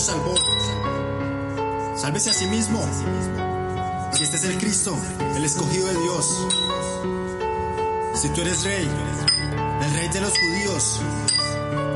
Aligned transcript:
salvó. 0.00 0.34
Sálvese 1.96 2.30
a 2.30 2.32
sí 2.32 2.46
mismo. 2.46 2.80
Si 4.12 4.24
este 4.24 4.36
es 4.36 4.44
el 4.44 4.56
Cristo, 4.58 4.96
el 5.36 5.44
escogido 5.44 5.86
de 5.88 6.00
Dios. 6.00 6.46
Si 8.14 8.28
tú 8.30 8.40
eres 8.40 8.64
rey, 8.64 8.88
el 9.82 9.92
rey 9.94 10.08
de 10.08 10.20
los 10.20 10.32
judíos, 10.38 11.00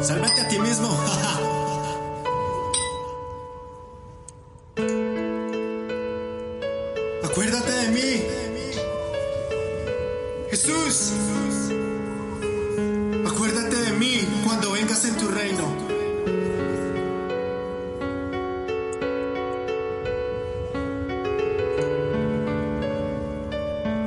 sálvate 0.03 0.41
a 0.43 0.49
ti 0.49 0.59
mismo. 0.59 0.89
Acuérdate 7.25 7.73
de 7.73 7.89
mí. 7.89 8.23
Jesús. 10.51 11.13
Acuérdate 13.27 13.77
de 13.77 13.93
mí 13.93 14.29
cuando 14.45 14.73
vengas 14.73 15.05
en 15.05 15.17
tu 15.17 15.29
reino. 15.29 15.84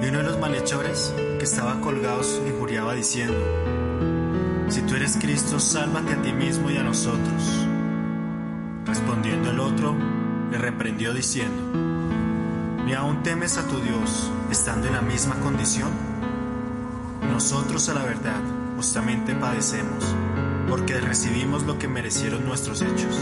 Y 0.08 0.10
uno 0.10 0.20
de 0.20 0.24
los 0.24 0.40
malhechores 0.40 1.14
que 1.38 1.44
estaba 1.44 1.82
colgado 1.82 2.22
injuriaba 2.48 2.94
diciendo, 2.94 3.36
Si 4.70 4.82
tú 4.84 4.96
eres 4.96 5.18
Cristo, 5.18 5.60
sálvate 5.60 6.14
a 6.14 6.22
ti 6.22 6.32
mismo 6.32 6.72
y 6.72 6.78
a 6.78 6.84
nosotros. 6.84 7.68
Respondiendo 8.86 9.52
el 9.52 9.60
otro, 9.60 9.98
le 10.50 10.58
reprendió 10.60 11.14
diciendo, 11.14 11.62
¿Ni 12.86 12.94
aún 12.94 13.22
temes 13.22 13.58
a 13.58 13.68
tu 13.68 13.82
Dios 13.82 14.32
estando 14.50 14.88
en 14.88 14.94
la 14.94 15.02
misma 15.02 15.36
condición? 15.42 15.90
Nosotros 17.30 17.90
a 17.90 17.94
la 17.94 18.04
verdad 18.04 18.40
justamente 18.78 19.36
padecemos, 19.36 20.16
porque 20.70 21.02
recibimos 21.02 21.64
lo 21.64 21.78
que 21.78 21.90
merecieron 21.90 22.46
nuestros 22.46 22.82
hechos, 22.82 23.20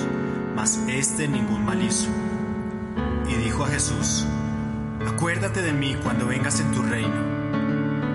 mas 0.55 0.79
éste 0.87 1.27
ningún 1.27 1.65
mal 1.65 1.81
hizo. 1.81 2.11
Y 3.27 3.33
dijo 3.37 3.63
a 3.63 3.69
Jesús, 3.69 4.27
Acuérdate 5.03 5.61
de 5.61 5.73
mí 5.73 5.95
cuando 6.01 6.27
vengas 6.27 6.59
en 6.59 6.71
tu 6.71 6.81
reino. 6.81 7.15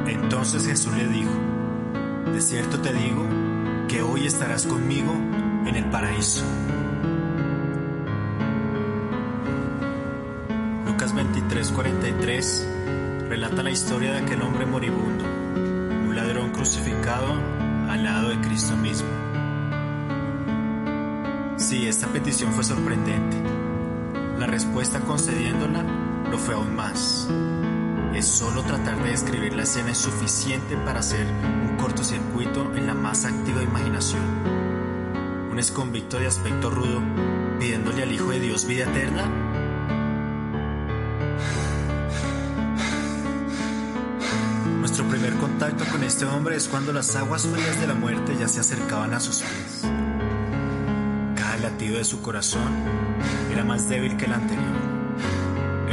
Entonces 0.07 0.67
Jesús 0.67 0.97
le 0.97 1.07
dijo, 1.07 1.31
De 2.33 2.41
cierto 2.41 2.81
te 2.81 2.93
digo, 2.93 3.27
que 3.89 4.03
hoy 4.03 4.27
estarás 4.27 4.67
conmigo 4.67 5.13
en 5.67 5.75
el 5.75 5.85
paraíso. 5.87 6.45
Lucas 10.87 11.15
23:43 11.15 13.29
relata 13.29 13.63
la 13.63 13.71
historia 13.71 14.13
de 14.13 14.19
aquel 14.19 14.43
hombre 14.43 14.67
moribundo, 14.67 15.25
un 15.25 16.15
ladrón 16.15 16.51
crucificado 16.51 17.35
al 17.89 18.05
lado 18.05 18.29
de 18.29 18.41
Cristo 18.41 18.77
mismo. 18.77 19.09
Sí, 21.57 21.87
esta 21.87 22.07
petición 22.07 22.53
fue 22.53 22.65
sorprendente. 22.65 23.37
La 24.39 24.47
respuesta 24.47 25.01
concediéndola 25.01 25.85
lo 26.31 26.39
fue 26.39 26.55
aún 26.55 26.75
más. 26.75 27.29
Es 28.15 28.27
solo 28.27 28.63
tratar 28.63 29.03
de 29.03 29.11
describir 29.11 29.55
la 29.55 29.63
escena 29.63 29.91
es 29.91 29.99
suficiente 29.99 30.77
para 30.77 31.01
hacer 31.01 31.27
un 31.27 31.77
cortocircuito 31.77 32.75
en 32.75 32.87
la 32.87 32.95
más 32.95 33.25
activa 33.25 33.63
imaginación. 33.63 34.23
Un 35.51 35.59
exconvicto 35.59 36.19
de 36.19 36.27
aspecto 36.27 36.71
rudo 36.71 37.03
pidiéndole 37.59 38.03
al 38.03 38.13
Hijo 38.13 38.31
de 38.31 38.41
Dios 38.41 38.67
vida 38.67 38.85
eterna 38.85 39.29
Nuestro 44.81 45.05
primer 45.05 45.35
contacto 45.35 45.85
con 45.93 46.03
este 46.03 46.25
hombre 46.25 46.57
es 46.57 46.67
cuando 46.67 46.93
las 46.93 47.15
aguas 47.15 47.47
frías 47.47 47.81
de 47.81 47.87
la 47.87 47.95
muerte 47.95 48.37
ya 48.39 48.49
se 48.49 48.61
acercaban 48.61 49.15
a 49.15 49.21
sus 49.21 49.39
pies. 49.39 49.83
Cada 51.37 51.57
latido 51.59 51.99
de 51.99 52.05
su 52.05 52.21
corazón 52.23 52.73
era 53.53 53.65
más 53.65 53.89
débil 53.89 54.17
que 54.17 54.25
el 54.25 54.33
anterior. 54.33 55.00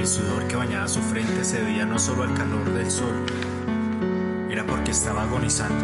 El 0.07 0.13
sudor 0.13 0.47
que 0.47 0.56
bañaba 0.56 0.88
su 0.88 1.01
frente 1.01 1.44
se 1.44 1.62
debía 1.62 1.85
no 1.85 2.00
solo 2.00 2.23
al 2.23 2.34
calor 2.34 2.72
del 2.72 2.90
sol, 2.90 3.25
era 4.50 4.66
porque 4.66 4.91
estaba 4.91 5.23
agonizando. 5.23 5.84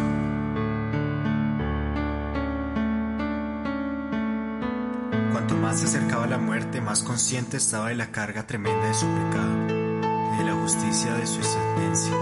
Cuanto 5.30 5.54
más 5.56 5.78
se 5.78 5.84
acercaba 5.84 6.26
la 6.26 6.38
muerte, 6.38 6.80
más 6.80 7.02
consciente 7.02 7.58
estaba 7.58 7.90
de 7.90 7.96
la 7.96 8.06
carga 8.06 8.46
tremenda 8.46 8.88
de 8.88 8.94
su 8.94 9.04
pecado 9.04 10.32
y 10.34 10.38
de 10.38 10.44
la 10.44 10.54
justicia 10.54 11.12
de 11.12 11.26
su 11.26 11.42
sentencia. 11.42 12.14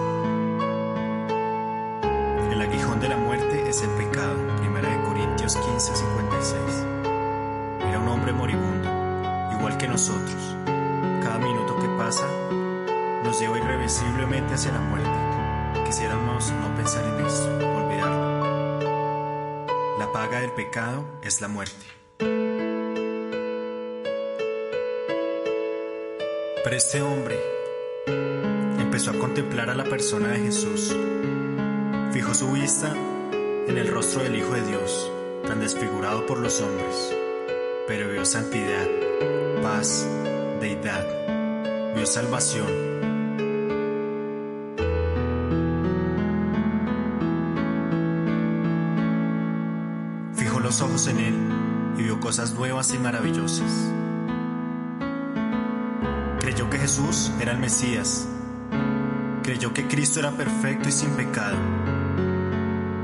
El 2.50 2.60
aguijón 2.60 2.98
de 2.98 3.10
la 3.10 3.16
muerte 3.16 3.68
es 3.68 3.80
el 3.80 3.90
pecado. 3.90 4.34
1 4.60 5.04
Corintios 5.06 5.54
15, 5.54 5.94
56. 5.94 6.58
Era 7.88 8.00
un 8.00 8.08
hombre 8.08 8.32
moribundo, 8.32 8.90
igual 9.56 9.78
que 9.78 9.86
nosotros. 9.86 10.56
Cada 11.22 11.38
minuto 11.38 11.78
que 11.78 11.88
pasa 11.98 12.26
nos 13.24 13.40
lleva 13.40 13.58
irreversiblemente 13.58 14.54
hacia 14.54 14.72
la 14.72 14.80
muerte. 14.80 15.10
Quisiéramos 15.86 16.50
no 16.52 16.74
pensar 16.74 17.04
en 17.04 17.24
esto, 17.24 17.48
olvidarlo. 17.76 18.42
La 19.98 20.10
paga 20.12 20.40
del 20.40 20.52
pecado 20.52 21.04
es 21.22 21.40
la 21.40 21.48
muerte. 21.48 21.86
Pero 26.64 26.76
este 26.76 27.02
hombre 27.02 27.38
empezó 28.78 29.10
a 29.12 29.14
contemplar 29.14 29.70
a 29.70 29.74
la 29.74 29.84
persona 29.84 30.28
de 30.28 30.40
Jesús 30.40 30.94
Fijó 32.12 32.34
su 32.34 32.52
vista 32.52 32.92
en 33.66 33.78
el 33.78 33.88
rostro 33.88 34.22
del 34.22 34.36
Hijo 34.36 34.52
de 34.52 34.66
Dios, 34.66 35.10
tan 35.46 35.60
desfigurado 35.60 36.26
por 36.26 36.38
los 36.38 36.60
hombres, 36.60 37.10
pero 37.88 38.10
vio 38.10 38.26
santidad, 38.26 38.86
paz, 39.62 40.06
deidad, 40.62 41.04
vio 41.94 42.06
salvación. 42.06 42.68
Fijó 50.36 50.60
los 50.60 50.80
ojos 50.80 51.08
en 51.08 51.18
él 51.18 51.34
y 51.98 52.04
vio 52.04 52.20
cosas 52.20 52.54
nuevas 52.54 52.94
y 52.94 52.98
maravillosas. 52.98 53.92
Creyó 56.40 56.70
que 56.70 56.78
Jesús 56.78 57.32
era 57.40 57.52
el 57.52 57.58
Mesías. 57.58 58.28
Creyó 59.42 59.74
que 59.74 59.88
Cristo 59.88 60.20
era 60.20 60.30
perfecto 60.30 60.88
y 60.88 60.92
sin 60.92 61.10
pecado 61.10 61.58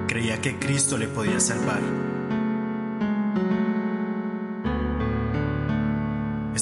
creía 0.06 0.40
que 0.40 0.58
Cristo 0.58 0.96
le 0.96 1.06
podía 1.06 1.38
salvar. 1.38 2.07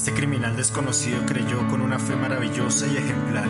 Este 0.07 0.21
criminal 0.21 0.55
desconocido 0.55 1.25
creyó 1.25 1.67
con 1.67 1.81
una 1.81 1.99
fe 1.99 2.15
maravillosa 2.15 2.87
y 2.87 2.95
ejemplar. 2.95 3.45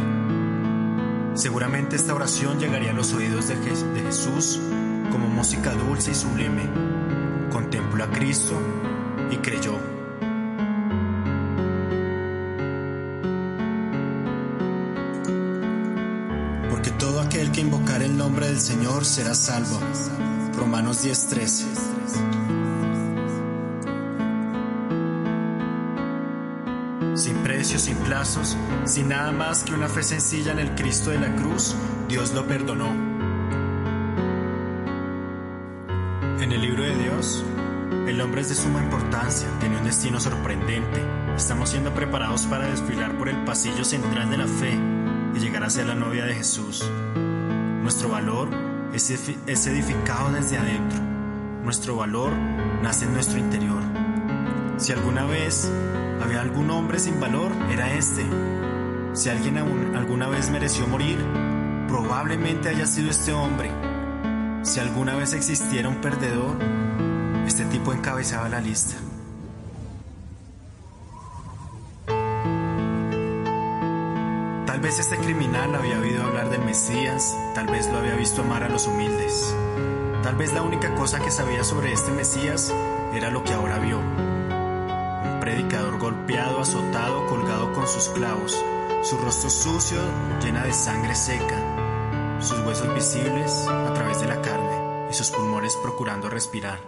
Seguramente 1.36 1.96
esta 1.96 2.16
oración 2.16 2.58
llegaría 2.58 2.90
a 2.90 2.94
los 2.96 3.14
oídos 3.14 3.48
de, 3.48 3.58
Jesús 3.58 4.60
como 5.12 5.28
música 5.28 5.76
dulce 5.76 6.14
y 6.14 6.16
sublime. 6.16 6.64
Contempló 7.52 8.06
a 8.06 8.08
Cristo 8.10 8.60
y 9.30 9.38
creyó. 9.38 9.78
Porque 16.72 16.90
todo 16.98 17.22
aquel 17.22 17.52
que 17.52 17.62
invocar 17.62 18.02
el 18.02 18.18
nombre 18.18 18.48
del 18.48 18.60
Señor 18.60 19.06
será 19.06 19.36
salvo. 19.36 19.80
Romanos 20.56 21.04
10:13. 21.04 21.97
Sin 27.18 27.38
precios, 27.38 27.82
sin 27.82 27.98
plazos, 27.98 28.56
sin 28.86 29.10
nada 29.10 29.32
más 29.32 29.64
que 29.64 29.74
una 29.74 29.90
fe 29.90 30.04
sencilla 30.04 30.52
en 30.52 30.60
el 30.60 30.76
Cristo 30.76 31.10
de 31.10 31.20
la 31.20 31.36
cruz, 31.36 31.76
Dios 32.08 32.32
lo 32.36 32.46
perdonó. 32.46 32.92
En 36.40 36.52
el 36.52 36.62
libro 36.62 36.84
de 36.84 36.96
Dios, 36.96 37.44
el 38.08 38.22
hombre 38.22 38.42
es 38.42 38.50
de 38.50 38.56
suma 38.56 38.84
importancia, 38.84 39.48
tiene 39.60 39.78
un 39.78 39.86
destino 39.86 40.20
sorprendente. 40.20 41.02
Estamos 41.36 41.72
siendo 41.72 41.92
preparados 41.92 42.46
para 42.46 42.68
desfilar 42.68 43.18
por 43.18 43.30
el 43.30 43.44
pasillo 43.46 43.84
central 43.84 44.30
de 44.30 44.38
la 44.38 44.48
fe 44.48 44.78
y 45.34 45.40
llegar 45.40 45.64
a 45.64 45.72
ser 45.72 45.88
la 45.88 45.96
novia 45.96 46.24
de 46.24 46.36
Jesús. 46.36 46.88
Nuestro 47.82 48.10
valor 48.10 48.50
es, 48.94 49.10
edificado 49.10 50.32
desde 50.34 50.60
adentro. 50.60 51.00
Nuestro 51.64 51.96
valor 51.96 52.32
nace 52.84 53.06
en 53.06 53.14
nuestro 53.14 53.40
interior. 53.40 53.82
Si 54.78 54.92
alguna 54.92 55.26
vez 55.26 55.72
había 56.28 56.42
algún 56.42 56.70
hombre 56.72 57.00
sin 57.00 57.22
valor, 57.22 57.54
era 57.72 57.94
este. 57.94 58.26
Si 59.14 59.30
alguien 59.30 59.58
alguna 59.58 60.28
vez 60.28 60.50
mereció 60.50 60.86
morir, 60.86 61.18
probablemente 61.88 62.68
haya 62.68 62.86
sido 62.86 63.10
este 63.10 63.32
hombre. 63.32 63.72
Si 64.62 64.82
alguna 64.82 65.16
vez 65.16 65.34
existiera 65.34 65.88
un 65.88 66.02
perdedor, 66.02 66.58
este 67.48 67.64
tipo 67.66 67.94
encabezaba 67.94 68.50
la 68.50 68.60
lista. 68.60 68.96
Tal 74.66 74.82
vez 74.82 75.00
este 75.00 75.16
criminal 75.18 75.74
había 75.76 75.98
oído 75.98 76.24
hablar 76.24 76.50
del 76.50 76.66
Mesías, 76.66 77.38
tal 77.56 77.68
vez 77.68 77.90
lo 77.90 78.00
había 78.00 78.16
visto 78.16 78.42
amar 78.42 78.64
a 78.64 78.70
los 78.70 78.86
humildes. 78.86 79.56
Tal 80.24 80.36
vez 80.36 80.52
la 80.52 80.62
única 80.62 80.94
cosa 80.96 81.20
que 81.20 81.32
sabía 81.32 81.64
sobre 81.64 81.94
este 81.94 82.12
Mesías 82.12 82.74
era 83.14 83.32
lo 83.32 83.46
que 83.46 83.54
ahora 83.54 83.80
vio. 83.80 84.02
Predicador 85.48 85.98
golpeado, 85.98 86.60
azotado, 86.60 87.26
colgado 87.28 87.72
con 87.72 87.88
sus 87.88 88.10
clavos, 88.10 88.52
su 89.02 89.18
rostro 89.18 89.50
sucio, 89.50 89.98
llena 90.44 90.66
de 90.66 90.74
sangre 90.74 91.16
seca, 91.16 92.38
sus 92.42 92.60
huesos 92.66 92.94
visibles 92.94 93.66
a 93.70 93.94
través 93.94 94.20
de 94.20 94.28
la 94.28 94.42
carne 94.42 95.08
y 95.10 95.14
sus 95.14 95.30
pulmones 95.30 95.74
procurando 95.82 96.30
respirar. 96.30 96.82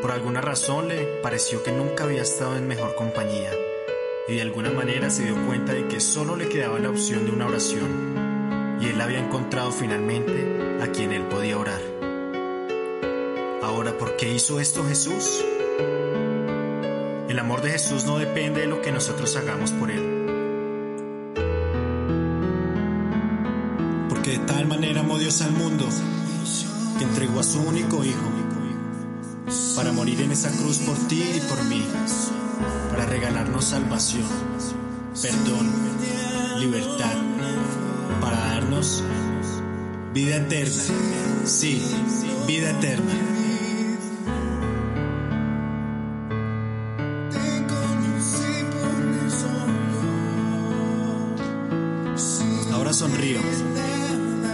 Por 0.00 0.10
alguna 0.10 0.40
razón 0.40 0.88
le 0.88 1.20
pareció 1.22 1.62
que 1.62 1.72
nunca 1.72 2.04
había 2.04 2.22
estado 2.22 2.56
en 2.56 2.66
mejor 2.66 2.94
compañía 2.94 3.50
y 4.26 4.36
de 4.36 4.40
alguna 4.40 4.70
manera 4.70 5.10
se 5.10 5.24
dio 5.24 5.46
cuenta 5.46 5.74
de 5.74 5.88
que 5.88 6.00
solo 6.00 6.36
le 6.36 6.48
quedaba 6.48 6.78
la 6.78 6.88
opción 6.88 7.26
de 7.26 7.32
una 7.32 7.48
oración 7.48 8.78
y 8.80 8.86
él 8.86 8.98
había 8.98 9.18
encontrado 9.18 9.72
finalmente 9.72 10.80
a 10.80 10.86
quien 10.86 11.12
él 11.12 11.24
podía 11.24 11.58
orar. 11.58 11.82
Ahora, 13.62 13.98
¿por 13.98 14.16
qué 14.16 14.32
hizo 14.32 14.58
esto 14.58 14.82
Jesús? 14.84 15.44
El 17.30 17.38
amor 17.38 17.62
de 17.62 17.70
Jesús 17.70 18.06
no 18.06 18.18
depende 18.18 18.62
de 18.62 18.66
lo 18.66 18.82
que 18.82 18.90
nosotros 18.90 19.36
hagamos 19.36 19.70
por 19.70 19.88
Él. 19.88 20.02
Porque 24.08 24.32
de 24.32 24.38
tal 24.38 24.66
manera 24.66 24.98
amó 24.98 25.16
Dios 25.16 25.40
al 25.40 25.52
mundo 25.52 25.86
que 26.98 27.04
entregó 27.04 27.38
a 27.38 27.44
su 27.44 27.60
único 27.60 28.04
Hijo 28.04 28.28
para 29.76 29.92
morir 29.92 30.20
en 30.22 30.32
esa 30.32 30.50
cruz 30.50 30.78
por 30.78 30.96
ti 31.06 31.22
y 31.36 31.40
por 31.42 31.62
mí, 31.66 31.86
para 32.90 33.06
regalarnos 33.06 33.64
salvación, 33.64 34.26
perdón, 35.22 35.70
libertad, 36.58 37.14
para 38.20 38.38
darnos 38.38 39.04
vida 40.12 40.38
eterna. 40.38 40.82
Sí, 41.44 41.80
vida 42.48 42.70
eterna. 42.70 43.29
Ahora 52.80 52.94
sonrío, 52.94 53.40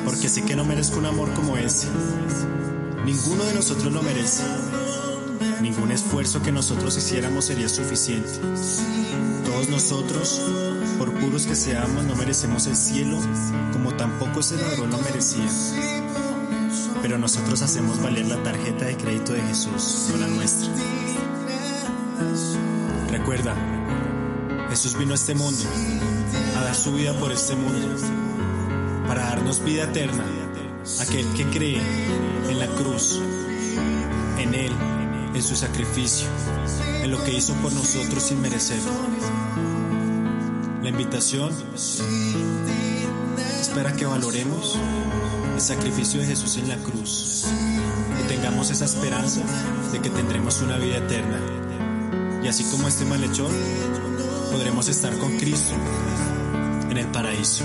porque 0.05 0.29
sé 0.29 0.43
que 0.43 0.57
no 0.57 0.65
merezco 0.65 0.99
un 0.99 1.07
amor 1.07 1.33
como 1.35 1.57
ese. 1.57 1.87
Ninguno 3.05 3.45
de 3.45 3.55
nosotros 3.55 3.93
lo 3.93 4.03
merece. 4.03 4.43
Ningún 5.63 5.93
esfuerzo 5.93 6.43
que 6.43 6.51
nosotros 6.51 6.97
hiciéramos 6.97 7.45
sería 7.45 7.69
suficiente. 7.69 8.29
Todos 9.45 9.69
nosotros, 9.69 10.43
por 10.99 11.13
puros 11.21 11.47
que 11.47 11.55
seamos, 11.55 12.03
no 12.03 12.17
merecemos 12.17 12.67
el 12.67 12.75
cielo, 12.75 13.21
como 13.73 13.95
tampoco 13.95 14.41
ese 14.41 14.57
ladrón 14.57 14.91
lo 14.91 14.99
merecía. 14.99 15.47
Pero 17.03 17.19
nosotros 17.19 17.63
hacemos 17.63 18.03
valer 18.03 18.27
la 18.27 18.43
tarjeta 18.43 18.87
de 18.87 18.97
crédito 18.97 19.35
de 19.35 19.43
Jesús, 19.43 20.09
no 20.11 20.17
la 20.17 20.27
nuestra. 20.27 20.69
Recuerda, 23.09 23.55
Jesús 24.69 24.99
vino 24.99 25.13
a 25.13 25.15
este 25.15 25.37
mundo 25.37 25.63
a 26.57 26.65
dar 26.65 26.75
su 26.75 26.93
vida 26.93 27.13
por 27.15 27.33
este 27.33 27.55
mundo, 27.55 27.97
para 29.07 29.23
darnos 29.25 29.63
vida 29.63 29.85
eterna. 29.85 30.25
Aquel 31.01 31.27
que 31.35 31.45
cree 31.47 31.81
en 32.49 32.59
la 32.59 32.67
cruz, 32.69 33.21
en 34.39 34.55
Él, 34.55 34.73
en 35.35 35.43
su 35.43 35.57
sacrificio, 35.57 36.29
en 37.03 37.11
lo 37.11 37.23
que 37.25 37.35
hizo 37.35 37.55
por 37.55 37.73
nosotros 37.73 38.23
sin 38.23 38.41
merecerlo. 38.41 38.93
La 40.83 40.91
invitación 40.91 41.51
espera 43.61 43.93
que 43.95 44.07
valoremos 44.07 44.79
el 45.55 45.61
sacrificio 45.61 46.21
de 46.21 46.27
Jesús 46.27 46.57
en 46.59 46.69
la 46.69 46.77
cruz 46.77 47.45
y 48.23 48.29
tengamos 48.29 48.71
esa 48.71 48.85
esperanza 48.85 49.41
de 49.93 50.01
que 50.01 50.11
tendremos 50.11 50.63
una 50.63 50.79
vida 50.79 50.99
eterna. 50.99 51.41
Y 52.43 52.49
así 52.49 52.63
como 52.65 52.87
este 52.87 53.05
malhechor, 53.05 53.51
podremos 54.51 54.89
estar 54.89 55.17
con 55.19 55.37
Cristo 55.39 55.75
en 56.91 56.97
el 56.97 57.07
paraíso. 57.09 57.65